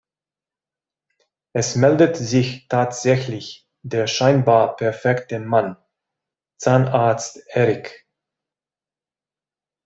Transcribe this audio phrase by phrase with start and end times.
[1.53, 5.77] Es meldet sich tatsächlich der scheinbar perfekte Mann:
[6.59, 8.07] Zahnarzt Erik.